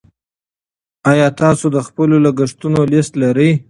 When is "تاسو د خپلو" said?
1.41-2.15